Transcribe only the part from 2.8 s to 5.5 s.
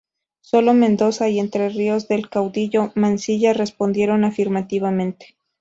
Mansilla, respondieron afirmativamente.